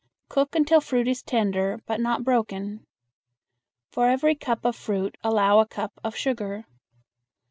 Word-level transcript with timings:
Cook 0.29 0.55
until 0.55 0.81
fruit 0.81 1.07
is 1.07 1.21
tender, 1.21 1.79
but 1.85 1.99
not 1.99 2.23
broken. 2.23 2.87
For 3.91 4.07
every 4.09 4.33
cup 4.33 4.65
of 4.65 4.75
fruit 4.75 5.15
allow 5.23 5.59
a 5.59 5.67
cup 5.67 5.99
of 6.03 6.15
sugar. 6.15 6.65